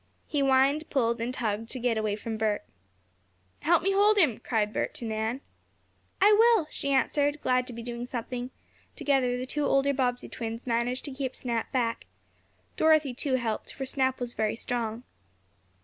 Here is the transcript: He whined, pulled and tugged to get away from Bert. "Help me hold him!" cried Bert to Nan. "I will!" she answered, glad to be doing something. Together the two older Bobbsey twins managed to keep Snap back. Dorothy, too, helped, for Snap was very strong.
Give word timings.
He 0.25 0.39
whined, 0.39 0.89
pulled 0.89 1.21
and 1.21 1.31
tugged 1.31 1.69
to 1.69 1.79
get 1.79 1.95
away 1.95 2.15
from 2.15 2.35
Bert. 2.35 2.65
"Help 3.59 3.83
me 3.83 3.91
hold 3.91 4.17
him!" 4.17 4.39
cried 4.39 4.73
Bert 4.73 4.95
to 4.95 5.05
Nan. 5.05 5.41
"I 6.19 6.33
will!" 6.33 6.65
she 6.71 6.89
answered, 6.91 7.39
glad 7.43 7.67
to 7.67 7.73
be 7.73 7.83
doing 7.83 8.07
something. 8.07 8.49
Together 8.95 9.37
the 9.37 9.45
two 9.45 9.63
older 9.65 9.93
Bobbsey 9.93 10.27
twins 10.27 10.65
managed 10.65 11.05
to 11.05 11.11
keep 11.11 11.35
Snap 11.35 11.71
back. 11.71 12.07
Dorothy, 12.77 13.13
too, 13.13 13.35
helped, 13.35 13.71
for 13.71 13.85
Snap 13.85 14.19
was 14.19 14.33
very 14.33 14.55
strong. 14.55 15.03